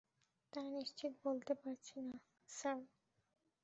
[0.53, 2.15] তা নিশ্চিত বলতে পারছি না,
[2.49, 2.79] স্যার।